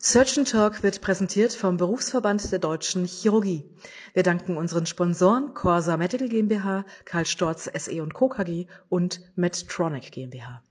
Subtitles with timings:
[0.00, 3.64] Surgeon Talk wird präsentiert vom Berufsverband der Deutschen Chirurgie.
[4.14, 8.28] Wir danken unseren Sponsoren Corsa Medical GmbH, Karl Storz SE und Co.
[8.28, 10.62] KG und Medtronic GmbH.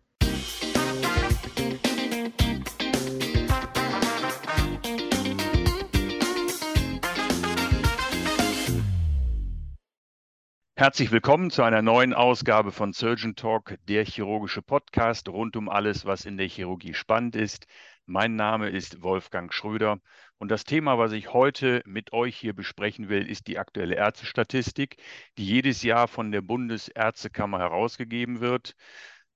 [10.80, 16.05] Herzlich willkommen zu einer neuen Ausgabe von Surgeon Talk, der chirurgische Podcast rund um alles,
[16.05, 17.66] was in der Chirurgie spannend ist.
[18.10, 20.00] Mein Name ist Wolfgang Schröder
[20.38, 24.96] und das Thema, was ich heute mit euch hier besprechen will, ist die aktuelle Ärztestatistik,
[25.38, 28.75] die jedes Jahr von der Bundesärztekammer herausgegeben wird.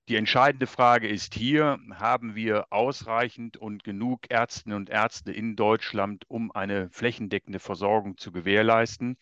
[0.08, 6.24] Die entscheidende Frage ist hier, haben wir ausreichend und genug Ärztinnen und Ärzte in Deutschland,
[6.28, 9.18] um eine flächendeckende Versorgung zu gewährleisten?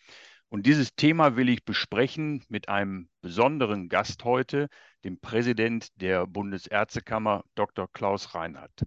[0.48, 4.68] Und dieses Thema will ich besprechen mit einem besonderen Gast heute,
[5.02, 7.88] dem Präsident der Bundesärztekammer, Dr.
[7.92, 8.84] Klaus Reinhardt.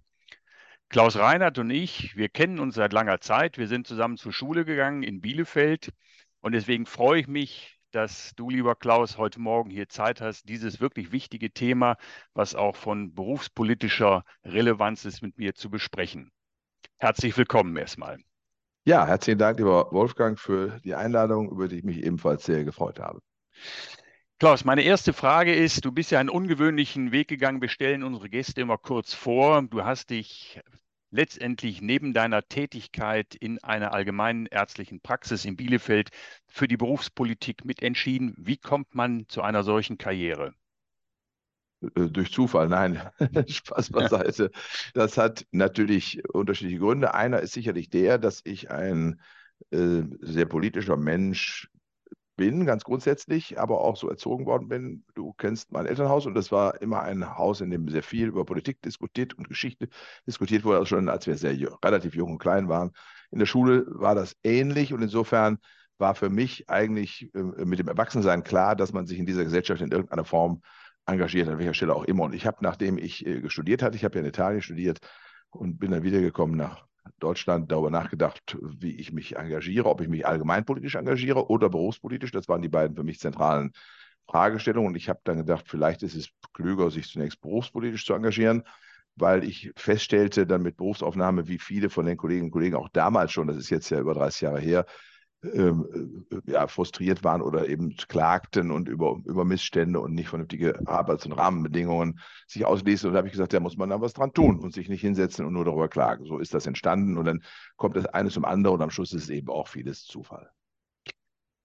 [0.94, 3.58] Klaus Reinhardt und ich, wir kennen uns seit langer Zeit.
[3.58, 5.92] Wir sind zusammen zur Schule gegangen in Bielefeld.
[6.40, 10.80] Und deswegen freue ich mich, dass du, lieber Klaus, heute Morgen hier Zeit hast, dieses
[10.80, 11.96] wirklich wichtige Thema,
[12.32, 16.30] was auch von berufspolitischer Relevanz ist, mit mir zu besprechen.
[16.98, 18.20] Herzlich willkommen erstmal.
[18.84, 23.00] Ja, herzlichen Dank, lieber Wolfgang, für die Einladung, über die ich mich ebenfalls sehr gefreut
[23.00, 23.18] habe.
[24.38, 27.60] Klaus, meine erste Frage ist, du bist ja einen ungewöhnlichen Weg gegangen.
[27.60, 29.60] Wir stellen unsere Gäste immer kurz vor.
[29.62, 30.60] Du hast dich
[31.14, 36.10] letztendlich neben deiner Tätigkeit in einer allgemeinen ärztlichen Praxis in Bielefeld
[36.48, 38.34] für die Berufspolitik mitentschieden.
[38.36, 40.54] Wie kommt man zu einer solchen Karriere?
[41.94, 43.00] Äh, durch Zufall, nein,
[43.48, 44.50] Spaß beiseite.
[44.92, 47.14] Das hat natürlich unterschiedliche Gründe.
[47.14, 49.20] Einer ist sicherlich der, dass ich ein
[49.70, 51.70] äh, sehr politischer Mensch
[52.36, 55.04] bin, ganz grundsätzlich, aber auch so erzogen worden bin.
[55.14, 58.44] Du kennst mein Elternhaus und das war immer ein Haus, in dem sehr viel über
[58.44, 59.88] Politik diskutiert und Geschichte
[60.26, 62.90] diskutiert wurde, also schon als wir sehr relativ jung und klein waren.
[63.30, 65.58] In der Schule war das ähnlich und insofern
[65.98, 69.80] war für mich eigentlich äh, mit dem Erwachsensein klar, dass man sich in dieser Gesellschaft
[69.80, 70.62] in irgendeiner Form
[71.06, 72.24] engagiert, an welcher Stelle auch immer.
[72.24, 74.98] Und ich habe, nachdem ich äh, studiert hatte, ich habe ja in Italien studiert
[75.50, 76.86] und bin dann wiedergekommen nach
[77.24, 82.30] Deutschland darüber nachgedacht, wie ich mich engagiere, ob ich mich allgemeinpolitisch engagiere oder berufspolitisch.
[82.30, 83.72] Das waren die beiden für mich zentralen
[84.28, 84.88] Fragestellungen.
[84.88, 88.62] Und ich habe dann gedacht, vielleicht ist es klüger, sich zunächst berufspolitisch zu engagieren,
[89.16, 93.32] weil ich feststellte dann mit Berufsaufnahme, wie viele von den Kolleginnen und Kollegen auch damals
[93.32, 94.84] schon, das ist jetzt ja über 30 Jahre her,
[95.52, 100.80] ähm, äh, ja, frustriert waren oder eben klagten und über, über Missstände und nicht vernünftige
[100.86, 103.08] Arbeits- und Rahmenbedingungen sich ausließen.
[103.08, 105.00] Und da habe ich gesagt, da muss man dann was dran tun und sich nicht
[105.00, 106.24] hinsetzen und nur darüber klagen.
[106.24, 107.42] So ist das entstanden und dann
[107.76, 110.50] kommt das eine zum anderen und am Schluss ist es eben auch vieles Zufall.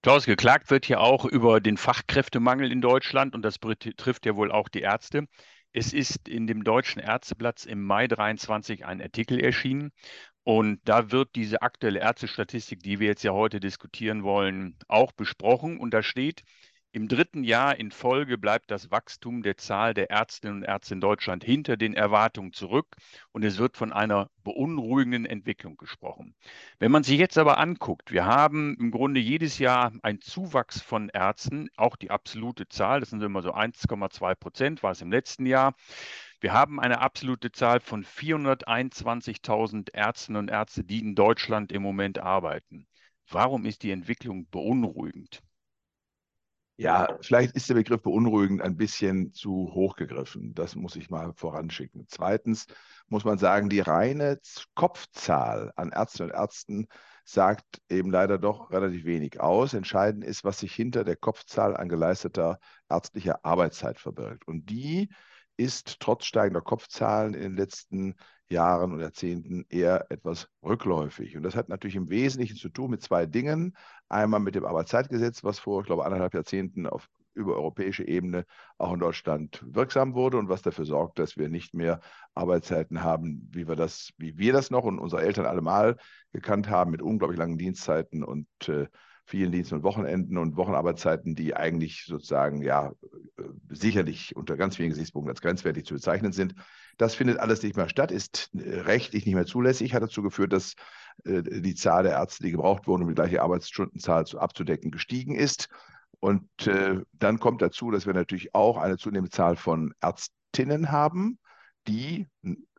[0.02, 4.50] Klaus, geklagt wird ja auch über den Fachkräftemangel in Deutschland und das betrifft ja wohl
[4.50, 5.26] auch die Ärzte.
[5.72, 9.92] Es ist in dem Deutschen Ärzteblatt im Mai 23 ein Artikel erschienen
[10.44, 15.78] und da wird diese aktuelle Ärztestatistik, die wir jetzt ja heute diskutieren wollen, auch besprochen.
[15.78, 16.42] Und da steht,
[16.92, 21.00] im dritten Jahr in Folge bleibt das Wachstum der Zahl der Ärztinnen und Ärzte in
[21.00, 22.96] Deutschland hinter den Erwartungen zurück
[23.30, 26.34] und es wird von einer beunruhigenden Entwicklung gesprochen.
[26.80, 31.10] Wenn man sich jetzt aber anguckt, wir haben im Grunde jedes Jahr einen Zuwachs von
[31.10, 35.46] Ärzten, auch die absolute Zahl, das sind immer so 1,2 Prozent, war es im letzten
[35.46, 35.74] Jahr.
[36.40, 42.18] Wir haben eine absolute Zahl von 421.000 Ärzten und Ärzte, die in Deutschland im Moment
[42.18, 42.86] arbeiten.
[43.28, 45.42] Warum ist die Entwicklung beunruhigend?
[46.78, 50.54] Ja, vielleicht ist der Begriff beunruhigend ein bisschen zu hoch gegriffen.
[50.54, 52.06] Das muss ich mal voranschicken.
[52.08, 52.66] Zweitens
[53.08, 54.40] muss man sagen, die reine
[54.74, 56.86] Kopfzahl an Ärztinnen und Ärzten
[57.22, 59.74] sagt eben leider doch relativ wenig aus.
[59.74, 62.58] Entscheidend ist, was sich hinter der Kopfzahl an geleisteter
[62.88, 64.48] ärztlicher Arbeitszeit verbirgt.
[64.48, 65.10] Und die
[65.60, 68.14] ist trotz steigender Kopfzahlen in den letzten
[68.48, 71.36] Jahren und Jahrzehnten eher etwas rückläufig.
[71.36, 73.76] Und das hat natürlich im Wesentlichen zu tun mit zwei Dingen.
[74.08, 78.44] Einmal mit dem Arbeitszeitgesetz, was vor, ich glaube, anderthalb Jahrzehnten auf über europäische Ebene
[78.76, 82.00] auch in Deutschland wirksam wurde und was dafür sorgt, dass wir nicht mehr
[82.34, 85.96] Arbeitszeiten haben, wie wir das, wie wir das noch und unsere Eltern allemal
[86.32, 88.88] gekannt haben, mit unglaublich langen Dienstzeiten und äh,
[89.30, 92.92] vielen Diensten und Wochenenden und Wochenarbeitszeiten, die eigentlich sozusagen ja
[93.38, 96.54] äh, sicherlich unter ganz vielen Gesichtspunkten als grenzwertig zu bezeichnen sind.
[96.98, 100.52] Das findet alles nicht mehr statt, ist äh, rechtlich nicht mehr zulässig, hat dazu geführt,
[100.52, 100.74] dass
[101.24, 105.36] äh, die Zahl der Ärzte, die gebraucht wurden, um die gleiche Arbeitsstundenzahl zu, abzudecken, gestiegen
[105.36, 105.68] ist.
[106.22, 111.38] Und dann kommt dazu, dass wir natürlich auch eine zunehmende Zahl von Ärztinnen haben,
[111.88, 112.26] die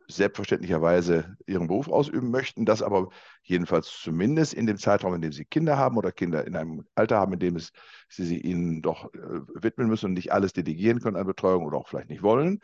[0.08, 3.08] selbstverständlicherweise ihren Beruf ausüben möchten, das aber
[3.42, 7.18] jedenfalls zumindest in dem Zeitraum, in dem sie Kinder haben oder Kinder in einem Alter
[7.18, 7.72] haben, in dem es,
[8.08, 11.78] sie, sie ihnen doch äh, widmen müssen und nicht alles delegieren können an Betreuung oder
[11.78, 12.60] auch vielleicht nicht wollen,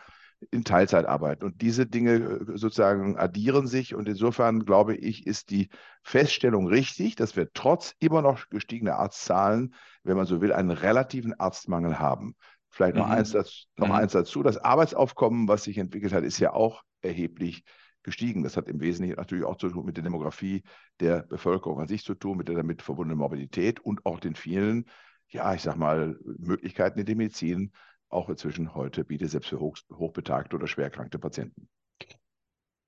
[0.50, 1.44] in Teilzeit arbeiten.
[1.44, 3.94] Und diese Dinge äh, sozusagen addieren sich.
[3.94, 5.68] Und insofern glaube ich, ist die
[6.02, 9.74] Feststellung richtig, dass wir trotz immer noch gestiegener Arztzahlen,
[10.04, 12.34] wenn man so will, einen relativen Arztmangel haben.
[12.70, 13.12] Vielleicht noch, mhm.
[13.12, 13.94] eins, dazu, noch mhm.
[13.94, 14.42] eins dazu.
[14.42, 17.64] Das Arbeitsaufkommen, was sich entwickelt hat, ist ja auch erheblich
[18.02, 18.42] gestiegen.
[18.42, 20.62] Das hat im Wesentlichen natürlich auch zu tun mit der Demografie
[21.00, 24.86] der Bevölkerung an sich zu tun, mit der damit verbundenen Mobilität und auch den vielen,
[25.28, 27.72] ja, ich sag mal, Möglichkeiten in der Medizin,
[28.08, 31.68] auch inzwischen heute bietet, selbst für hoch, hochbetagte oder schwerkranke Patienten.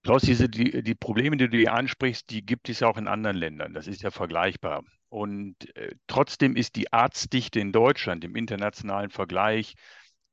[0.03, 3.07] Klaus, diese, die, die Probleme, die du hier ansprichst, die gibt es ja auch in
[3.07, 3.75] anderen Ländern.
[3.75, 4.83] Das ist ja vergleichbar.
[5.11, 9.75] Und äh, trotzdem ist die Arztdichte in Deutschland im internationalen Vergleich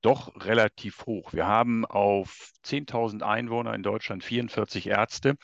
[0.08, 1.34] doch relativ hoch.
[1.34, 5.36] Wir haben auf 10.000 Einwohner in Deutschland 44 Ärzte.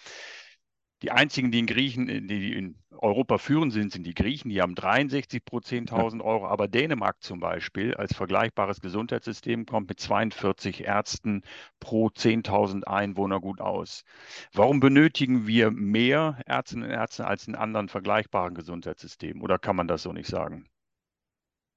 [1.01, 4.49] Die einzigen, die in Griechen, die in Europa führen sind, sind die Griechen.
[4.49, 6.47] Die haben 63 pro 10.000 Euro.
[6.47, 11.41] Aber Dänemark zum Beispiel als vergleichbares Gesundheitssystem kommt mit 42 Ärzten
[11.81, 14.05] pro 10.000 Einwohner gut aus.
[14.53, 19.43] Warum benötigen wir mehr Ärztinnen und Ärzte als in anderen vergleichbaren Gesundheitssystemen?
[19.43, 20.69] Oder kann man das so nicht sagen?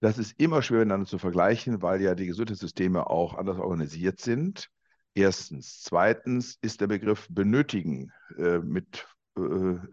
[0.06, 4.70] Das ist immer schwer miteinander zu vergleichen, weil ja die Gesundheitssysteme auch anders organisiert sind.
[5.14, 5.82] Erstens.
[5.82, 9.05] Zweitens ist der Begriff benötigen äh, mit
[9.37, 9.41] äh,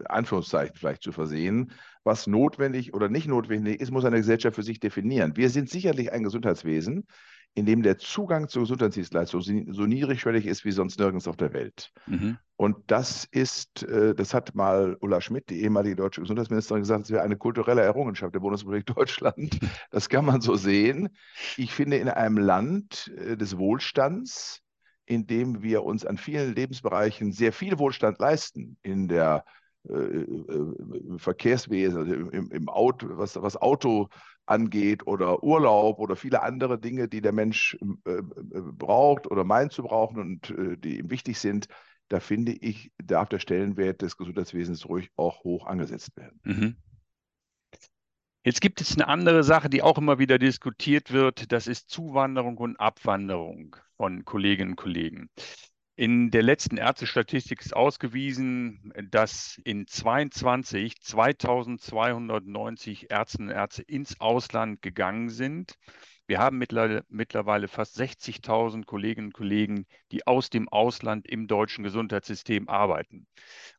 [0.04, 1.72] Anführungszeichen vielleicht zu versehen.
[2.04, 5.36] Was notwendig oder nicht notwendig ist, muss eine Gesellschaft für sich definieren.
[5.36, 7.08] Wir sind sicherlich ein Gesundheitswesen,
[7.54, 11.92] in dem der Zugang zur Gesundheitsdienstleistung so niedrigschwellig ist wie sonst nirgends auf der Welt.
[12.06, 12.36] Mhm.
[12.56, 17.10] Und das ist, äh, das hat mal Ulla Schmidt, die ehemalige deutsche Gesundheitsministerin, gesagt, es
[17.10, 19.58] wäre eine kulturelle Errungenschaft der Bundesrepublik Deutschland.
[19.90, 21.10] Das kann man so sehen.
[21.56, 24.60] Ich finde, in einem Land äh, des Wohlstands,
[25.06, 29.44] in dem wir uns an vielen Lebensbereichen sehr viel Wohlstand leisten, in der
[29.88, 34.08] äh, äh, Verkehrswesen, also im, im, Auto, was, was Auto
[34.46, 37.76] angeht oder Urlaub oder viele andere Dinge, die der Mensch
[38.06, 38.22] äh, äh,
[38.72, 41.68] braucht oder meint zu brauchen und äh, die ihm wichtig sind,
[42.08, 46.40] da finde ich, darf der Stellenwert des Gesundheitswesens ruhig auch hoch angesetzt werden.
[46.44, 46.76] Mhm.
[48.46, 51.50] Jetzt gibt es eine andere Sache, die auch immer wieder diskutiert wird.
[51.50, 55.30] Das ist Zuwanderung und Abwanderung von Kolleginnen und Kollegen.
[55.96, 64.82] In der letzten Ärztestatistik ist ausgewiesen, dass in 22 2290 Ärztinnen und Ärzte ins Ausland
[64.82, 65.74] gegangen sind.
[66.26, 72.68] Wir haben mittlerweile fast 60.000 Kolleginnen und Kollegen, die aus dem Ausland im deutschen Gesundheitssystem
[72.68, 73.28] arbeiten.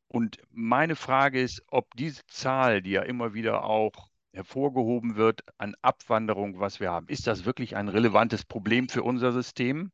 [0.08, 5.76] Und meine Frage ist, ob diese Zahl, die ja immer wieder auch hervorgehoben wird an
[5.82, 9.92] Abwanderung, was wir haben, ist das wirklich ein relevantes Problem für unser System?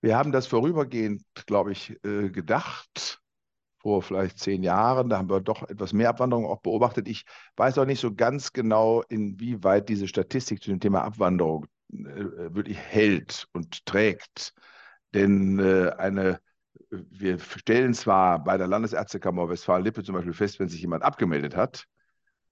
[0.00, 3.20] Wir haben das vorübergehend, glaube ich, äh, gedacht,
[3.78, 5.08] vor vielleicht zehn Jahren.
[5.08, 7.08] Da haben wir doch etwas mehr Abwanderung auch beobachtet.
[7.08, 7.24] Ich
[7.56, 12.78] weiß auch nicht so ganz genau, inwieweit diese Statistik zu dem Thema Abwanderung äh, wirklich
[12.78, 14.52] hält und trägt.
[15.14, 16.40] Denn äh, eine,
[16.90, 21.86] wir stellen zwar bei der Landesärztekammer Westfalen-Lippe zum Beispiel fest, wenn sich jemand abgemeldet hat,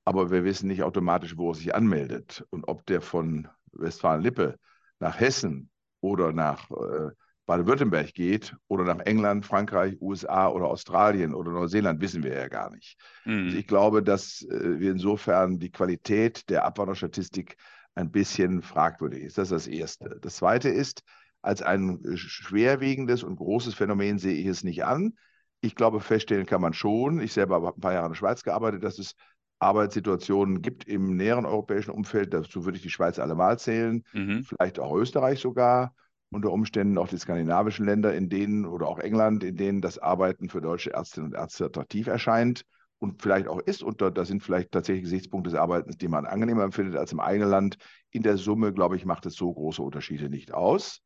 [0.04, 4.58] aber wir wissen nicht automatisch, wo er sich anmeldet und ob der von Westfalen-Lippe
[5.00, 5.70] nach Hessen
[6.00, 7.10] oder nach äh,
[7.46, 12.70] Baden-Württemberg geht oder nach England, Frankreich, USA oder Australien oder Neuseeland, wissen wir ja gar
[12.70, 12.98] nicht.
[13.24, 13.44] Mhm.
[13.46, 17.56] Also ich glaube, dass äh, wir insofern die Qualität der Abwanderstatistik
[17.94, 19.38] ein bisschen fragwürdig ist.
[19.38, 20.18] Das ist das Erste.
[20.20, 21.02] Das Zweite ist,
[21.40, 25.14] als ein schwerwiegendes und großes Phänomen sehe ich es nicht an.
[25.60, 27.20] Ich glaube, feststellen kann man schon.
[27.20, 29.14] Ich selber habe ein paar Jahre in der Schweiz gearbeitet, dass es
[29.58, 32.34] Arbeitssituationen gibt im näheren europäischen Umfeld.
[32.34, 34.44] Dazu würde ich die Schweiz allemal zählen, mhm.
[34.44, 35.94] vielleicht auch Österreich sogar
[36.36, 40.48] unter Umständen auch die skandinavischen Länder, in denen oder auch England, in denen das Arbeiten
[40.48, 42.64] für deutsche Ärztinnen und Ärzte attraktiv erscheint
[42.98, 43.82] und vielleicht auch ist.
[43.82, 47.20] Und da, da sind vielleicht tatsächlich Gesichtspunkte des Arbeitens, die man angenehmer empfindet als im
[47.20, 47.78] eigenen Land.
[48.10, 51.00] In der Summe, glaube ich, macht es so große Unterschiede nicht aus.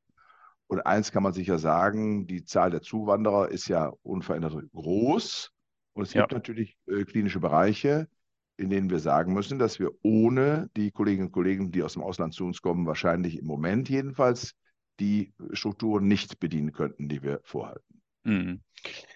[0.66, 5.50] Und eins kann man sicher sagen, die Zahl der Zuwanderer ist ja unverändert groß.
[5.94, 6.22] Und es ja.
[6.22, 8.08] gibt natürlich äh, klinische Bereiche,
[8.56, 12.02] in denen wir sagen müssen, dass wir ohne die Kolleginnen und Kollegen, die aus dem
[12.02, 14.54] Ausland zu uns kommen, wahrscheinlich im Moment jedenfalls
[14.98, 18.00] die Strukturen nicht bedienen könnten, die wir vorhalten.
[18.24, 18.60] Mhm.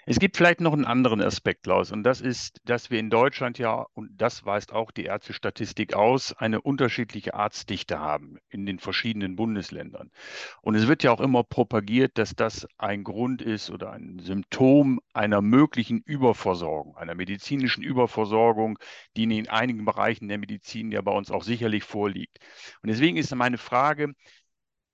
[0.07, 3.59] Es gibt vielleicht noch einen anderen Aspekt, Klaus, und das ist, dass wir in Deutschland
[3.59, 9.37] ja, und das weist auch die Ärztestatistik aus, eine unterschiedliche Arztdichte haben in den verschiedenen
[9.37, 10.11] Bundesländern.
[10.61, 15.01] Und es wird ja auch immer propagiert, dass das ein Grund ist oder ein Symptom
[15.15, 18.79] einer möglichen Überversorgung, einer medizinischen Überversorgung,
[19.17, 22.39] die in einigen Bereichen der Medizin ja bei uns auch sicherlich vorliegt.
[22.83, 24.13] Und deswegen ist meine Frage,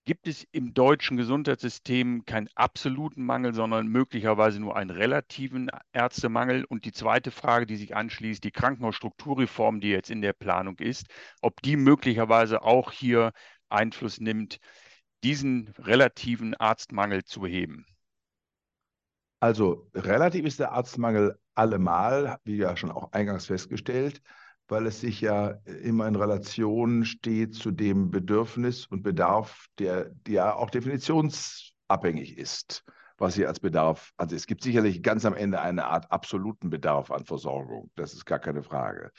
[0.05, 6.65] gibt es im deutschen Gesundheitssystem keinen absoluten Mangel, sondern möglicherweise nur einen relativen Ärztemangel?
[6.65, 11.07] Und die zweite Frage, die sich anschließt, die Krankenhausstrukturreform, die jetzt in der Planung ist,
[11.43, 13.33] ob die möglicherweise auch hier
[13.69, 14.59] Einfluss nimmt,
[15.23, 17.87] diesen relativen Arztmangel zu beheben?
[19.41, 24.21] Also relativ ist der Arztmangel allemal, wie ja schon auch eingangs festgestellt,
[24.71, 25.51] weil es sich ja
[25.83, 32.85] immer in Relation steht zu dem Bedürfnis und Bedarf, der, ja auch definitionsabhängig ist,
[33.19, 37.11] was hier als Bedarf, also es gibt sicherlich ganz am Ende eine Art absoluten Bedarf
[37.11, 39.11] an Versorgung, das ist gar keine Frage.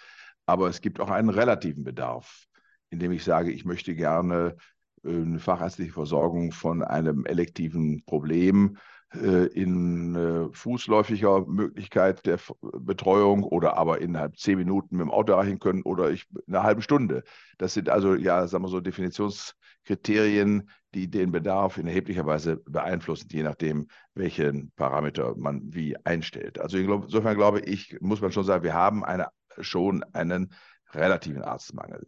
[0.46, 2.46] Aber es gibt auch einen relativen Bedarf,
[2.90, 4.56] indem ich sage, ich möchte gerne
[5.04, 8.80] äh, eine fachärztliche Versorgung von einem elektiven Problem äh,
[9.14, 15.60] in äh, fußläufiger Möglichkeit der Betreuung oder aber innerhalb zehn Minuten mit dem Auto erreichen
[15.60, 17.24] können oder ich in einer halben Stunde.
[17.58, 23.28] Das sind also, ja, sagen wir so, Definitionskriterien, die den Bedarf in erheblicher Weise beeinflussen,
[23.32, 26.60] je nachdem, welchen Parameter man wie einstellt.
[26.60, 29.28] Also insofern glaube ich, muss man schon sagen, wir haben eine,
[29.60, 30.54] schon einen
[30.94, 32.08] relativen Arztmangel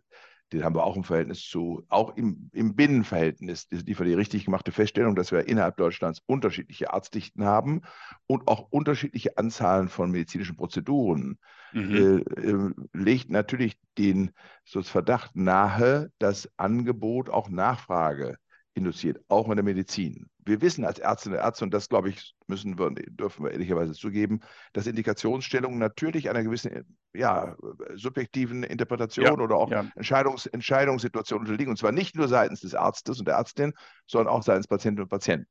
[0.53, 4.71] den haben wir auch im Verhältnis zu, auch im, im Binnenverhältnis, liefert die richtig gemachte
[4.71, 7.81] Feststellung, dass wir innerhalb Deutschlands unterschiedliche Arztdichten haben
[8.27, 11.39] und auch unterschiedliche Anzahlen von medizinischen Prozeduren.
[11.73, 11.95] Mhm.
[11.95, 14.31] Äh, äh, legt natürlich den
[14.63, 18.37] so Verdacht nahe, dass Angebot auch Nachfrage
[18.75, 20.27] induziert, auch in der Medizin.
[20.45, 23.93] Wir wissen als Ärztinnen und Ärzte, und das glaube ich, müssen wir, dürfen wir ehrlicherweise
[23.93, 24.41] zugeben,
[24.73, 27.55] dass Indikationsstellungen natürlich einer gewissen ja,
[27.93, 29.85] subjektiven Interpretation ja, oder auch ja.
[29.95, 31.71] Entscheidungs Entscheidungssituationen unterliegen.
[31.71, 33.73] Und zwar nicht nur seitens des Arztes und der Ärztin,
[34.07, 35.47] sondern auch seitens Patienten und Patient.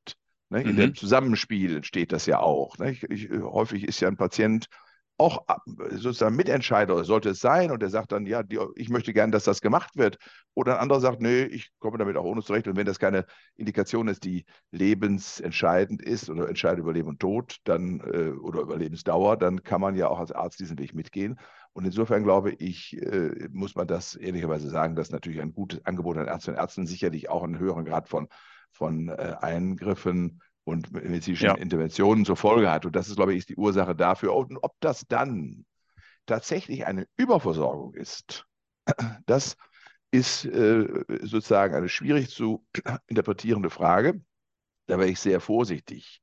[0.49, 0.61] Ne?
[0.61, 0.77] In mhm.
[0.77, 2.77] dem Zusammenspiel entsteht das ja auch.
[2.77, 2.91] Ne?
[2.91, 4.67] Ich, ich, häufig ist ja ein Patient
[5.17, 5.45] auch
[5.91, 9.43] sozusagen Mitentscheider sollte es sein und der sagt dann, ja, die, ich möchte gerne, dass
[9.43, 10.17] das gemacht wird.
[10.55, 12.67] Oder ein anderer sagt, nee, ich komme damit auch ohne zurecht.
[12.67, 17.57] Und wenn das keine Indikation ist, die lebensentscheidend ist oder entscheidet über Leben und Tod,
[17.63, 21.39] dann äh, oder über Lebensdauer, dann kann man ja auch als Arzt diesen Weg mitgehen.
[21.73, 26.17] Und insofern glaube ich, äh, muss man das ehrlicherweise sagen, dass natürlich ein gutes Angebot
[26.17, 28.27] an Ärztinnen und Ärzten sicherlich auch einen höheren Grad von,
[28.71, 31.55] von äh, Eingriffen und medizinischen ja.
[31.55, 32.85] Interventionen zur Folge hat.
[32.85, 34.33] Und das ist, glaube ich, ist die Ursache dafür.
[34.35, 35.65] Und ob das dann
[36.25, 38.45] tatsächlich eine Überversorgung ist,
[39.25, 39.57] das
[40.11, 40.87] ist äh,
[41.21, 42.65] sozusagen eine schwierig zu
[43.07, 44.21] interpretierende Frage.
[44.85, 46.21] Da wäre ich sehr vorsichtig.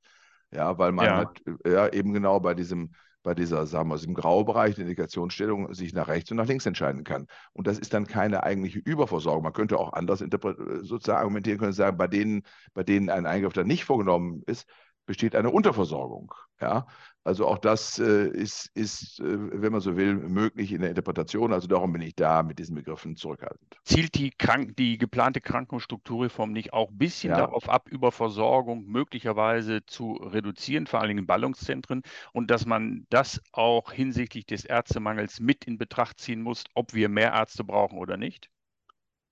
[0.52, 1.16] Ja, weil man ja.
[1.18, 2.92] Hat, ja, eben genau bei diesem
[3.22, 7.04] bei dieser, sagen wir, im Graubereich der Indikationsstellung sich nach rechts und nach links entscheiden
[7.04, 7.26] kann.
[7.52, 9.42] Und das ist dann keine eigentliche Überversorgung.
[9.42, 13.66] Man könnte auch anders sozusagen argumentieren können, sagen, bei denen, bei denen ein Eingriff dann
[13.66, 14.66] nicht vorgenommen ist,
[15.06, 16.32] besteht eine Unterversorgung.
[16.60, 16.86] Ja?
[17.22, 19.24] Also auch das äh, ist, ist äh,
[19.62, 21.52] wenn man so will, möglich in der Interpretation.
[21.52, 23.76] Also darum bin ich da mit diesen Begriffen zurückhaltend.
[23.84, 27.36] Zielt die, Krank die geplante Krankenstrukturreform nicht auch ein bisschen ja.
[27.36, 33.42] darauf ab, Überversorgung möglicherweise zu reduzieren, vor allen Dingen in Ballungszentren, und dass man das
[33.52, 38.16] auch hinsichtlich des Ärztemangels mit in Betracht ziehen muss, ob wir mehr Ärzte brauchen oder
[38.16, 38.48] nicht?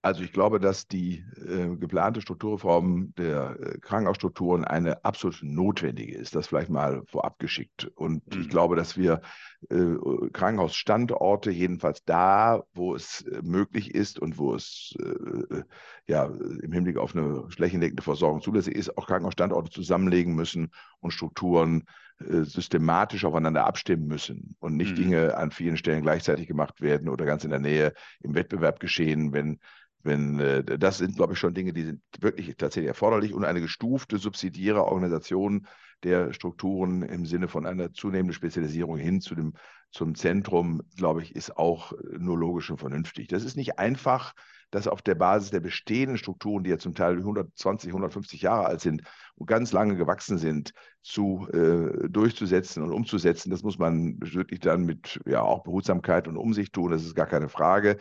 [0.09, 6.35] Also ich glaube, dass die äh, geplante Strukturreform der äh, Krankenhausstrukturen eine absolut notwendige ist.
[6.35, 7.91] Das vielleicht mal vorab geschickt.
[7.95, 8.41] Und mhm.
[8.41, 9.21] ich glaube, dass wir
[9.69, 9.97] äh,
[10.33, 15.63] Krankenhausstandorte, jedenfalls da, wo es äh, möglich ist und wo es äh,
[16.07, 21.85] ja im Hinblick auf eine flächendeckende Versorgung zulässig ist, auch Krankenhausstandorte zusammenlegen müssen und Strukturen
[22.21, 25.03] äh, systematisch aufeinander abstimmen müssen und nicht mhm.
[25.03, 29.35] Dinge an vielen Stellen gleichzeitig gemacht werden oder ganz in der Nähe im Wettbewerb geschehen,
[29.35, 29.61] wenn
[30.03, 33.61] wenn, äh, das sind, glaube ich, schon Dinge, die sind wirklich tatsächlich erforderlich und eine
[33.61, 35.67] gestufte, subsidiäre Organisation
[36.05, 39.55] der Strukturen im Sinne von einer zunehmenden Spezialisierung hin zu dem,
[39.91, 43.29] zum Zentrum, glaube ich, ist auch nur logisch und vernünftig.
[43.29, 44.35] Das ist nicht einfach,
[44.71, 48.81] das auf der Basis der bestehenden Strukturen, die ja zum Teil 120, 150 Jahre alt
[48.81, 49.03] sind
[49.35, 53.51] und ganz lange gewachsen sind, zu äh, durchzusetzen und umzusetzen.
[53.51, 56.91] Das muss man wirklich dann mit ja auch Behutsamkeit und Umsicht tun.
[56.91, 57.97] Das ist gar keine Frage.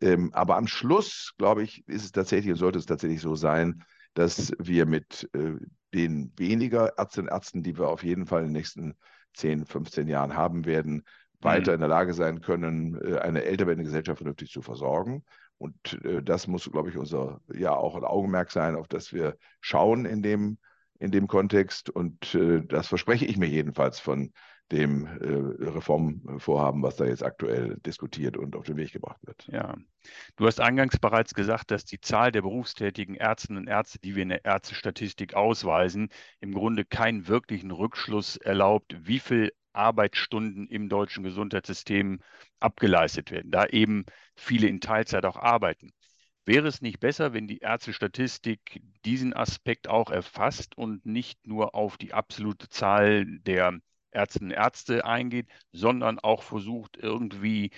[0.00, 3.84] Ähm, aber am Schluss, glaube ich, ist es tatsächlich und sollte es tatsächlich so sein,
[4.14, 5.54] dass wir mit äh,
[5.92, 8.94] den weniger Ärztinnen und Ärzten, die wir auf jeden Fall in den nächsten
[9.34, 11.04] 10, 15 Jahren haben werden,
[11.40, 11.74] weiter mhm.
[11.74, 15.24] in der Lage sein können, äh, eine älter werdende Gesellschaft vernünftig zu versorgen.
[15.58, 19.36] Und äh, das muss, glaube ich, unser ja auch ein Augenmerk sein, auf das wir
[19.60, 20.58] schauen in dem,
[20.98, 21.90] in dem Kontext.
[21.90, 24.32] Und äh, das verspreche ich mir jedenfalls von
[24.74, 29.46] dem äh, Reformvorhaben, was da jetzt aktuell diskutiert und auf den Weg gebracht wird.
[29.50, 29.76] Ja,
[30.36, 34.24] du hast eingangs bereits gesagt, dass die Zahl der berufstätigen Ärztinnen und Ärzte, die wir
[34.24, 36.08] in der Ärztestatistik ausweisen,
[36.40, 42.20] im Grunde keinen wirklichen Rückschluss erlaubt, wie viel Arbeitsstunden im deutschen Gesundheitssystem
[42.60, 44.04] abgeleistet werden, da eben
[44.34, 45.92] viele in Teilzeit auch arbeiten.
[46.46, 51.96] Wäre es nicht besser, wenn die Ärztestatistik diesen Aspekt auch erfasst und nicht nur auf
[51.96, 53.78] die absolute Zahl der
[54.14, 57.70] Ärztinnen und Ärzte eingeht, sondern auch versucht, irgendwie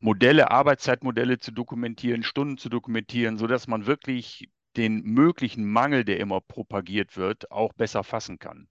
[0.00, 6.40] Modelle, Arbeitszeitmodelle zu dokumentieren, Stunden zu dokumentieren, sodass man wirklich den möglichen Mangel, der immer
[6.40, 8.68] propagiert wird, auch besser fassen kann.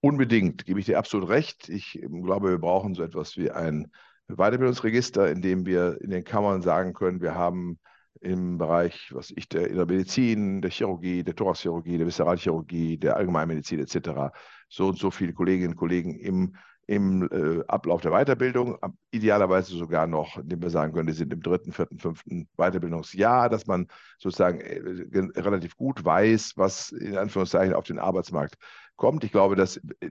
[0.00, 1.68] Unbedingt, gebe ich dir absolut recht.
[1.68, 3.90] Ich glaube, wir brauchen so etwas wie ein
[4.28, 7.78] Weiterbildungsregister, in dem wir in den Kammern sagen können, wir haben
[8.20, 13.16] im Bereich, was ich, der, in der Medizin, der Chirurgie, der Thoraxchirurgie, der Viszeralchirurgie, der
[13.16, 14.32] Allgemeinmedizin etc.
[14.68, 18.76] so und so viele Kolleginnen und Kollegen im, im äh, Ablauf der Weiterbildung,
[19.10, 23.66] idealerweise sogar noch, indem wir sagen können, die sind im dritten, vierten, fünften Weiterbildungsjahr, dass
[23.66, 23.86] man
[24.18, 28.56] sozusagen äh, relativ gut weiß, was in Anführungszeichen auf den Arbeitsmarkt
[29.00, 29.24] kommt.
[29.24, 30.10] Ich glaube, das äh,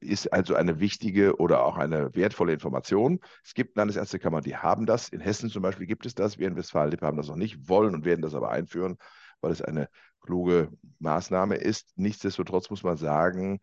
[0.00, 3.20] ist also eine wichtige oder auch eine wertvolle Information.
[3.42, 5.08] Es gibt Landesärztekammern, die haben das.
[5.08, 6.36] In Hessen zum Beispiel gibt es das.
[6.36, 8.98] Wir in Westfalen-Lippe haben das noch nicht, wollen und werden das aber einführen,
[9.40, 9.88] weil es eine
[10.20, 11.92] kluge Maßnahme ist.
[11.96, 13.60] Nichtsdestotrotz muss man sagen,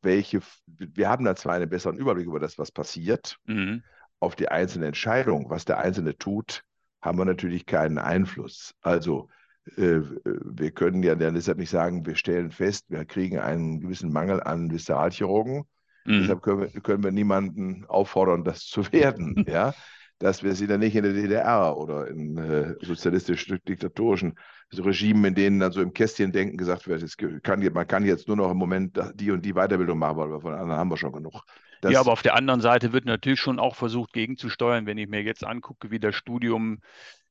[0.00, 3.36] welche, wir haben da zwar einen besseren Überblick über das, was passiert.
[3.44, 3.82] Mhm.
[4.20, 6.64] Auf die einzelne Entscheidung, was der Einzelne tut,
[7.02, 8.74] haben wir natürlich keinen Einfluss.
[8.80, 9.37] Also äh,
[9.76, 14.70] wir können ja deshalb nicht sagen, wir stellen fest, wir kriegen einen gewissen Mangel an
[14.70, 15.64] Viszeralchirurgen.
[16.04, 16.20] Mhm.
[16.20, 19.44] Deshalb können wir, können wir, niemanden auffordern, das zu werden.
[19.48, 19.74] ja?
[20.18, 24.36] Dass wir sie dann nicht in der DDR oder in äh, sozialistisch-diktatorischen
[24.76, 27.04] Regimen, in denen dann so im Kästchen denken gesagt wird,
[27.44, 30.54] kann, man kann jetzt nur noch im Moment die und die Weiterbildung machen, weil von
[30.54, 31.42] anderen haben wir schon genug.
[31.80, 35.08] Das ja, aber auf der anderen Seite wird natürlich schon auch versucht, gegenzusteuern, wenn ich
[35.08, 36.80] mir jetzt angucke, wie das Studium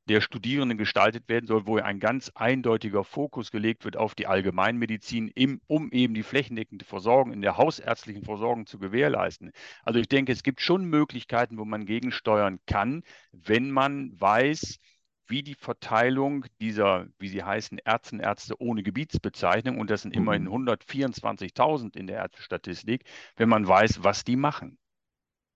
[0.08, 5.28] der Studierenden gestaltet werden soll, wo ein ganz eindeutiger Fokus gelegt wird auf die Allgemeinmedizin,
[5.28, 9.52] im, um eben die flächendeckende Versorgung in der hausärztlichen Versorgung zu gewährleisten.
[9.84, 14.78] Also ich denke, es gibt schon Möglichkeiten, wo man gegensteuern kann, wenn man weiß,
[15.28, 20.48] wie die Verteilung dieser, wie sie heißen, Ärzte Ärzte ohne Gebietsbezeichnung, und das sind immerhin
[20.48, 21.90] 124.000 mhm.
[21.94, 23.04] in der Ärztestatistik,
[23.36, 24.78] wenn man weiß, was die machen.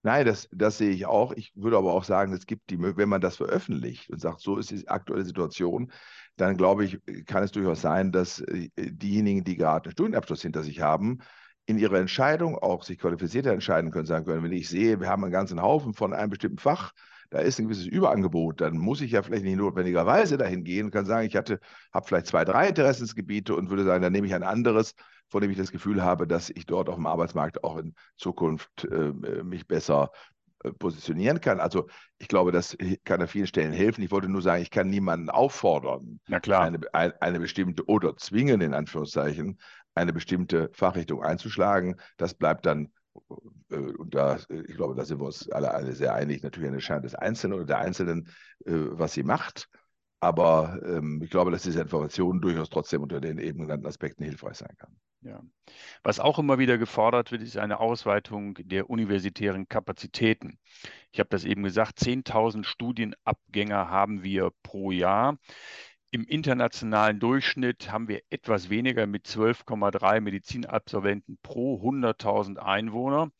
[0.04, 1.32] Nein, das, das sehe ich auch.
[1.32, 4.56] Ich würde aber auch sagen, es gibt die, wenn man das veröffentlicht und sagt, so
[4.58, 5.92] ist die aktuelle Situation,
[6.36, 10.64] dann glaube ich, kann es durchaus sein, dass äh, diejenigen, die gerade einen Studienabschluss hinter
[10.64, 11.18] sich haben,
[11.66, 15.22] in ihrer Entscheidung auch sich qualifizierter entscheiden können, sagen können, wenn ich sehe, wir haben
[15.22, 16.92] einen ganzen Haufen von einem bestimmten Fach,
[17.30, 20.90] da ist ein gewisses Überangebot, dann muss ich ja vielleicht nicht notwendigerweise dahin gehen und
[20.90, 21.60] kann sagen, ich hatte,
[21.94, 24.94] habe vielleicht zwei, drei Interessensgebiete und würde sagen, dann nehme ich ein anderes,
[25.32, 28.84] von dem ich das Gefühl habe, dass ich dort auf dem Arbeitsmarkt auch in Zukunft
[28.84, 30.12] äh, mich besser
[30.62, 31.58] äh, positionieren kann.
[31.58, 34.04] Also ich glaube, das kann an vielen Stellen helfen.
[34.04, 36.20] Ich wollte nur sagen, ich kann niemanden auffordern,
[36.92, 39.58] Eine, eine bestimmte oder zwingen, in Anführungszeichen,
[39.94, 41.96] eine bestimmte Fachrichtung einzuschlagen.
[42.18, 42.92] Das bleibt dann
[43.70, 46.76] äh, und da, ich glaube, da sind wir uns alle, alle sehr einig, natürlich eine
[46.76, 48.28] Entscheidung des Einzelnen oder der Einzelnen,
[48.66, 49.70] äh, was sie macht.
[50.22, 54.56] Aber ähm, ich glaube, dass diese Information durchaus trotzdem unter den eben genannten Aspekten hilfreich
[54.56, 54.94] sein kann.
[55.22, 55.42] Ja.
[56.04, 60.60] Was auch immer wieder gefordert wird, ist eine Ausweitung der universitären Kapazitäten.
[61.10, 65.38] Ich habe das eben gesagt, 10.000 Studienabgänger haben wir pro Jahr.
[66.12, 73.32] Im internationalen Durchschnitt haben wir etwas weniger mit 12,3 Medizinabsolventen pro 100.000 Einwohner.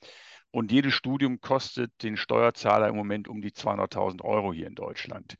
[0.51, 5.37] Und jedes Studium kostet den Steuerzahler im Moment um die 200.000 Euro hier in Deutschland.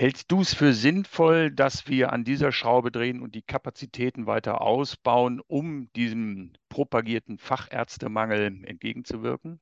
[0.00, 4.62] Hältst du es für sinnvoll, dass wir an dieser Schraube drehen und die Kapazitäten weiter
[4.62, 9.60] ausbauen, um diesem propagierten Fachärztemangel entgegenzuwirken?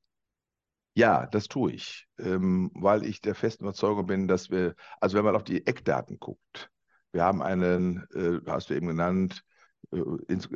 [0.94, 5.24] Ja, das tue ich, ähm, weil ich der festen Überzeugung bin, dass wir, also wenn
[5.24, 6.70] man auf die Eckdaten guckt,
[7.10, 9.42] wir haben einen, äh, hast du eben genannt,
[9.90, 9.98] äh,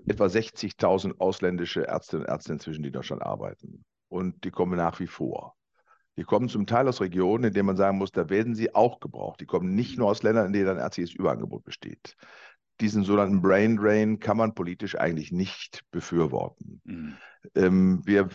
[0.06, 3.84] etwa 60.000 ausländische Ärztinnen und Ärzte inzwischen, die in Deutschland arbeiten.
[4.06, 5.56] Und die kommen nach wie vor.
[6.16, 9.00] Die kommen zum Teil aus Regionen, in denen man sagen muss, da werden sie auch
[9.00, 9.40] gebraucht.
[9.40, 12.16] Die kommen nicht nur aus Ländern, in denen ein ärztliches Überangebot besteht.
[12.80, 16.80] Diesen sogenannten Brain Drain kann man politisch eigentlich nicht befürworten.
[16.84, 17.16] Mhm.
[17.54, 18.28] Ähm, wir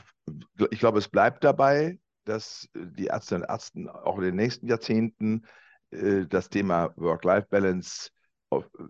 [0.71, 5.45] ich glaube, es bleibt dabei, dass die Ärztinnen und Ärzte auch in den nächsten Jahrzehnten
[5.91, 8.09] äh, das Thema Work-Life-Balance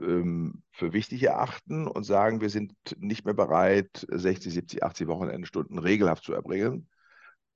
[0.01, 5.79] ähm, für wichtig erachten und sagen, wir sind nicht mehr bereit, 60, 70, 80 Wochenendstunden
[5.79, 6.87] regelhaft zu erbringen.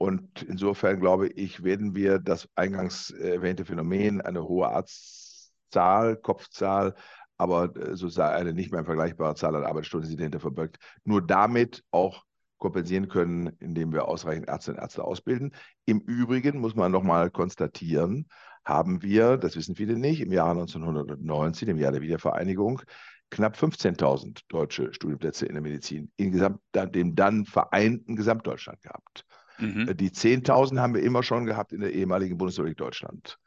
[0.02, 6.96] Und insofern glaube ich, werden wir das eingangs erwähnte Phänomen, eine hohe Arztzahl, Kopfzahl,
[7.38, 11.84] aber äh, sozusagen eine nicht mehr vergleichbare Zahl an Arbeitsstunden, die dahinter verbirgt, nur damit
[11.92, 12.24] auch
[12.58, 15.54] kompensieren können, indem wir ausreichend Ärztinnen und Ärzte ausbilden.
[15.86, 18.28] Im Übrigen muss man nochmal konstatieren,
[18.66, 22.82] haben wir, das wissen viele nicht, im Jahr 1919, im Jahr der Wiedervereinigung,
[23.30, 29.28] knapp 15.000 deutsche Studienplätze in der Medizin in Gesamt, dem dann vereinten Gesamtdeutschland gehabt.
[29.62, 29.90] Mhm.
[29.90, 33.38] Äh, die 10.000 haben wir immer schon gehabt in der ehemaligen Bundesrepublik Deutschland.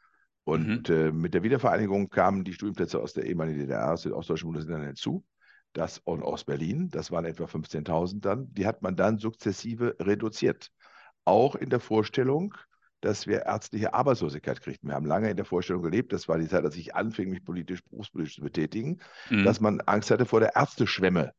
[0.43, 0.95] Und mhm.
[0.95, 4.85] äh, mit der Wiedervereinigung kamen die Studienplätze aus der ehemaligen DDR, aus den ostdeutschen Bundesländern
[4.85, 5.23] hinzu
[5.75, 10.71] das und aus Berlin, das waren etwa 15.000 dann, die hat man dann sukzessive reduziert.
[11.25, 12.55] Auch in der Vorstellung,
[13.01, 14.89] dass wir ärztliche Arbeitslosigkeit kriegten.
[14.89, 17.43] Wir haben lange in der Vorstellung gelebt, das war die Zeit, als ich anfing, mich
[17.43, 18.99] politisch, berufspolitisch zu betätigen,
[19.29, 19.43] mhm.
[19.43, 21.33] dass man Angst hatte vor der Ärzteschwemme.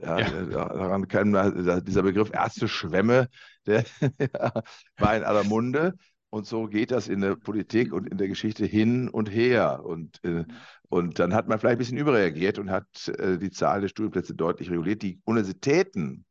[0.00, 0.68] Ja, ja.
[0.68, 3.28] Daran kann man, dieser Begriff Ärzteschwemme,
[3.66, 3.84] der
[4.98, 5.94] war in aller Munde.
[6.30, 9.84] Und so geht das in der Politik und in der Geschichte hin und her.
[9.84, 10.46] Und, äh,
[10.88, 14.34] und dann hat man vielleicht ein bisschen überreagiert und hat äh, die Zahl der Studienplätze
[14.34, 15.02] deutlich reguliert.
[15.02, 16.24] Die Universitäten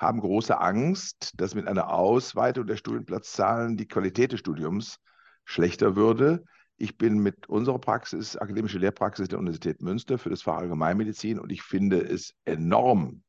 [0.00, 4.98] haben große Angst, dass mit einer Ausweitung der Studienplatzzahlen die Qualität des Studiums
[5.44, 6.44] schlechter würde.
[6.78, 11.50] Ich bin mit unserer Praxis, akademische Lehrpraxis der Universität Münster für das Fach Allgemeinmedizin und
[11.50, 13.22] ich finde es enorm,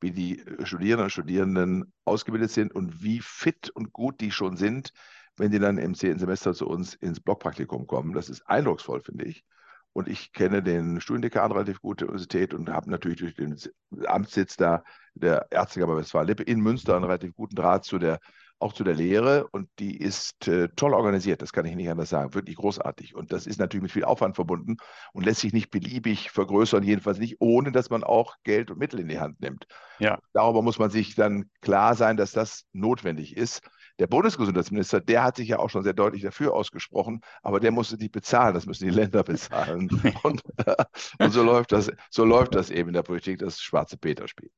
[0.00, 4.92] wie die Studierenden und Studierenden ausgebildet sind und wie fit und gut die schon sind,
[5.36, 8.12] wenn die dann im zehnten Semester zu uns ins Blockpraktikum kommen.
[8.14, 9.44] Das ist eindrucksvoll, finde ich.
[9.92, 13.56] Und ich kenne den Studiendekan relativ gut der Universität und habe natürlich durch den
[14.06, 14.82] Amtssitz da
[15.14, 18.18] der Ärztekammer Westfalen-Lippe in Münster einen relativ guten Draht zu der
[18.60, 22.10] auch zu der Lehre und die ist äh, toll organisiert, das kann ich nicht anders
[22.10, 23.14] sagen, wirklich großartig.
[23.14, 24.76] Und das ist natürlich mit viel Aufwand verbunden
[25.12, 29.00] und lässt sich nicht beliebig vergrößern, jedenfalls nicht, ohne dass man auch Geld und Mittel
[29.00, 29.66] in die Hand nimmt.
[29.98, 30.18] Ja.
[30.32, 33.62] Darüber muss man sich dann klar sein, dass das notwendig ist.
[33.98, 37.96] Der Bundesgesundheitsminister, der hat sich ja auch schon sehr deutlich dafür ausgesprochen, aber der musste
[37.96, 39.88] nicht bezahlen, das müssen die Länder bezahlen.
[40.22, 40.84] und, äh,
[41.18, 44.50] und so, läuft das, so läuft das eben in der Politik, das schwarze Peter-Spiel.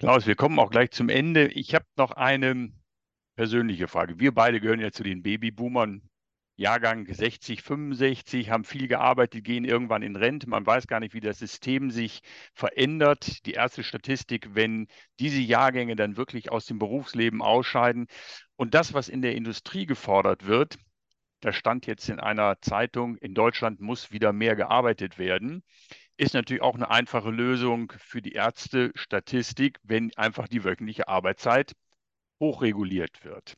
[0.00, 1.48] Klaus, wir kommen auch gleich zum Ende.
[1.48, 2.72] Ich habe noch eine
[3.36, 4.18] persönliche Frage.
[4.18, 6.00] Wir beide gehören ja zu den Babyboomern.
[6.56, 10.48] Jahrgang 60, 65, haben viel gearbeitet, gehen irgendwann in Rente.
[10.48, 12.22] Man weiß gar nicht, wie das System sich
[12.54, 13.44] verändert.
[13.44, 14.86] Die erste Statistik, wenn
[15.18, 18.06] diese Jahrgänge dann wirklich aus dem Berufsleben ausscheiden.
[18.56, 20.78] Und das, was in der Industrie gefordert wird,
[21.40, 25.62] da stand jetzt in einer Zeitung, in Deutschland muss wieder mehr gearbeitet werden,
[26.20, 31.72] ist natürlich auch eine einfache Lösung für die Ärzte-Statistik, wenn einfach die wöchentliche Arbeitszeit
[32.40, 33.56] hochreguliert wird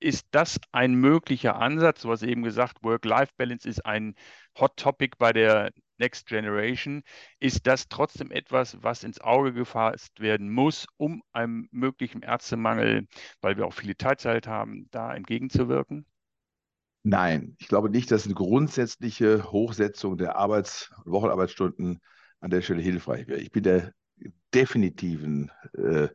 [0.00, 2.02] ist das ein möglicher Ansatz?
[2.02, 4.14] Du hast eben gesagt, Work-Life-Balance ist ein
[4.58, 7.02] Hot Topic bei der Next Generation.
[7.38, 13.06] Ist das trotzdem etwas, was ins Auge gefasst werden muss, um einem möglichen Ärztemangel,
[13.42, 16.06] weil wir auch viele Teilzeit haben, da entgegenzuwirken?
[17.02, 22.00] Nein, ich glaube nicht, dass eine grundsätzliche Hochsetzung der Arbeits Wochenarbeitsstunden
[22.40, 23.40] an der Stelle hilfreich wäre.
[23.40, 23.92] Ich bin der
[24.54, 26.08] definitiven äh,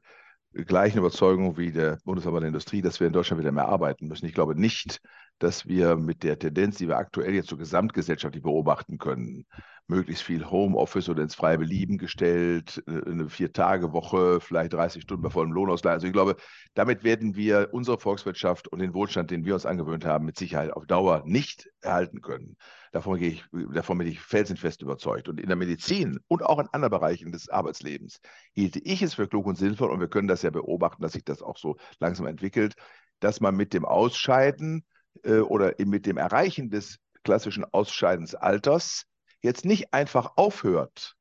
[0.54, 4.28] gleichen Überzeugung wie der Bundesverband der Industrie, dass wir in Deutschland wieder mehr arbeiten müssen.
[4.28, 5.02] Ich glaube nicht,
[5.39, 9.45] dass wir mit der Tendenz, die wir aktuell jetzt zur gesamtgesellschaftlich beobachten können,
[9.88, 15.30] möglichst viel Homeoffice oder ins freie Belieben gestellt, äh, eine Vier-Tage-Woche, vielleicht 30 Stunden bei
[15.30, 15.93] vollem Lohnausgleich.
[15.93, 16.38] Also ich glaube,
[16.74, 20.71] damit werden wir unsere Volkswirtschaft und den Wohlstand, den wir uns angewöhnt haben, mit Sicherheit
[20.74, 22.56] auf Dauer nicht erhalten können.
[22.93, 25.30] Davon, gehe ich, davon bin ich felsenfest überzeugt.
[25.30, 28.21] Und in der Medizin und auch in anderen Bereichen des Arbeitslebens
[28.54, 31.26] hielte ich es für klug und sinnvoll, und wir können das ja beobachten, dass sich
[31.26, 32.76] das auch so langsam entwickelt,
[33.19, 34.84] dass man mit dem Ausscheiden
[35.23, 39.06] äh, oder mit dem Erreichen des klassischen Ausscheidensalters
[39.41, 41.15] jetzt nicht einfach aufhört,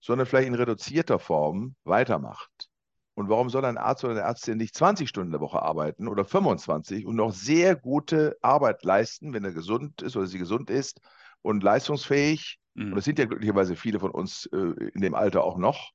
[0.00, 2.68] sondern vielleicht in reduzierter Form weitermacht.
[3.14, 6.06] Und warum soll ein Arzt oder eine Ärztin nicht 20 Stunden in der Woche arbeiten
[6.06, 10.68] oder 25 und noch sehr gute Arbeit leisten, wenn er gesund ist oder sie gesund
[10.68, 11.00] ist
[11.40, 12.58] und leistungsfähig?
[12.74, 12.92] Mhm.
[12.92, 15.92] Und es sind ja glücklicherweise viele von uns äh, in dem Alter auch noch.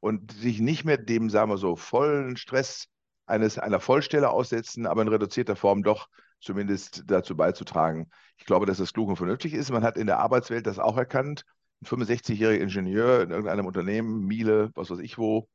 [0.00, 2.88] Und sich nicht mehr dem, sagen wir so, vollen Stress
[3.26, 6.08] eines, einer Vollstelle aussetzen, aber in reduzierter Form doch
[6.42, 8.10] zumindest dazu beizutragen.
[8.36, 9.70] Ich glaube, dass das klug und vernünftig ist.
[9.70, 11.44] Man hat in der Arbeitswelt das auch erkannt.
[11.82, 15.48] Ein 65-jähriger Ingenieur in irgendeinem Unternehmen, Miele, was weiß ich wo,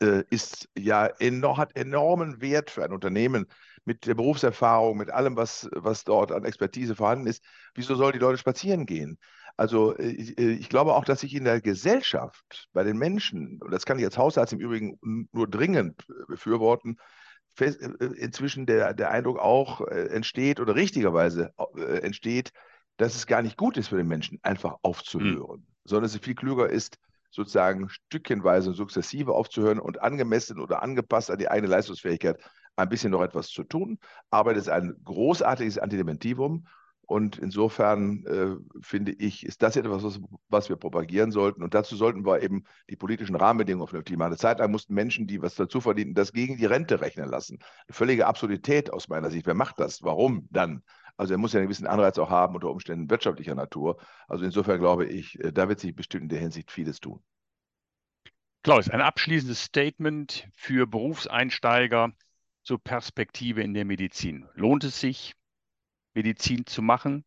[0.00, 3.46] äh, ist ja enorm, hat enormen Wert für ein Unternehmen
[3.84, 7.42] mit der Berufserfahrung, mit allem, was, was dort an Expertise vorhanden ist.
[7.74, 9.18] Wieso sollen die Leute spazieren gehen?
[9.56, 13.72] Also ich, äh, ich, glaube auch, dass sich in der Gesellschaft, bei den Menschen, und
[13.72, 14.98] das kann ich als Hausarzt im Übrigen
[15.32, 16.96] nur dringend befürworten,
[17.66, 22.52] äh, inzwischen der, der Eindruck auch äh, entsteht oder richtigerweise äh, entsteht,
[22.96, 25.66] dass es gar nicht gut ist für den Menschen, einfach aufzuhören, mhm.
[25.84, 26.98] sondern dass es viel klüger ist,
[27.30, 32.38] sozusagen stückchenweise und sukzessive aufzuhören und angemessen oder angepasst an die eigene Leistungsfähigkeit
[32.76, 33.98] ein bisschen noch etwas zu tun.
[34.30, 36.66] Aber das ist ein großartiges Antidementivum
[37.10, 41.64] und insofern äh, finde ich, ist das etwas, was, was, wir propagieren sollten.
[41.64, 44.28] Und dazu sollten wir eben die politischen Rahmenbedingungen vernünftig machen.
[44.28, 47.58] Eine Zeit lang mussten Menschen, die was dazu verdienten, das gegen die Rente rechnen lassen.
[47.88, 49.44] Eine völlige Absurdität aus meiner Sicht.
[49.48, 50.04] Wer macht das?
[50.04, 50.84] Warum dann?
[51.16, 53.96] Also er muss ja einen gewissen Anreiz auch haben, unter Umständen wirtschaftlicher Natur.
[54.28, 57.20] Also insofern glaube ich, äh, da wird sich bestimmt in der Hinsicht vieles tun.
[58.62, 62.12] Klaus, ein abschließendes Statement für Berufseinsteiger
[62.62, 64.46] zur Perspektive in der Medizin.
[64.54, 65.34] Lohnt es sich,
[66.14, 67.24] Medizin zu machen?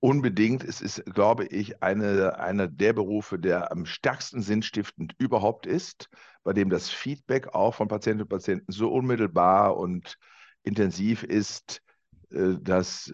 [0.00, 0.64] Unbedingt.
[0.64, 6.08] Es ist, glaube ich, eine, einer der Berufe, der am stärksten sinnstiftend überhaupt ist,
[6.42, 10.16] bei dem das Feedback auch von Patientinnen und Patienten so unmittelbar und
[10.62, 11.82] intensiv ist,
[12.30, 13.12] äh, dass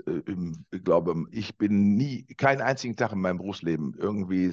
[0.70, 4.52] ich glaube, ich bin nie, keinen einzigen Tag in meinem Berufsleben irgendwie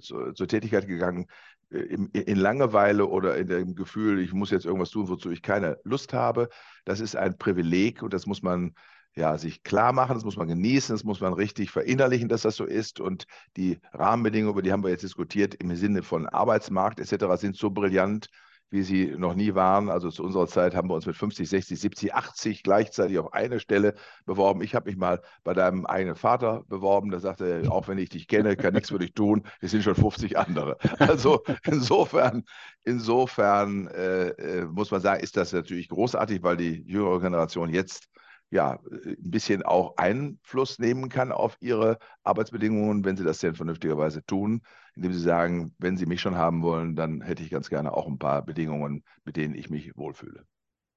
[0.00, 1.26] zur, zur Tätigkeit gegangen,
[1.70, 6.14] in, Langeweile oder in dem Gefühl, ich muss jetzt irgendwas tun, wozu ich keine Lust
[6.14, 6.48] habe.
[6.84, 8.74] Das ist ein Privileg und das muss man
[9.18, 12.56] ja, sich klar machen, das muss man genießen, das muss man richtig verinnerlichen, dass das
[12.56, 13.00] so ist.
[13.00, 13.26] Und
[13.56, 17.70] die Rahmenbedingungen, über die haben wir jetzt diskutiert, im Sinne von Arbeitsmarkt etc., sind so
[17.70, 18.28] brillant,
[18.70, 19.88] wie sie noch nie waren.
[19.88, 23.58] Also zu unserer Zeit haben wir uns mit 50, 60, 70, 80 gleichzeitig auf eine
[23.58, 24.62] Stelle beworben.
[24.62, 27.10] Ich habe mich mal bei deinem eigenen Vater beworben.
[27.10, 29.42] Da sagte er, auch wenn ich dich kenne, kann nichts für dich tun.
[29.60, 30.76] Es sind schon 50 andere.
[30.98, 32.44] Also insofern,
[32.84, 38.08] insofern äh, äh, muss man sagen, ist das natürlich großartig, weil die jüngere Generation jetzt
[38.50, 44.24] ja, ein bisschen auch Einfluss nehmen kann auf ihre Arbeitsbedingungen, wenn sie das denn vernünftigerweise
[44.24, 44.62] tun,
[44.94, 48.06] indem sie sagen, wenn sie mich schon haben wollen, dann hätte ich ganz gerne auch
[48.06, 50.46] ein paar Bedingungen, mit denen ich mich wohlfühle.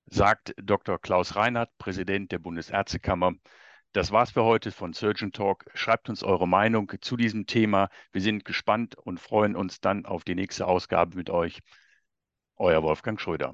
[0.06, 1.00] Sagt Dr.
[1.00, 3.34] Klaus Reinhardt, Präsident der Bundesärztekammer.
[3.94, 5.66] Das war's für heute von Surgeon Talk.
[5.74, 7.90] Schreibt uns eure Meinung zu diesem Thema.
[8.14, 11.60] Wir sind gespannt und freuen uns dann auf die nächste Ausgabe mit euch.
[12.56, 13.54] Euer Wolfgang Schröder.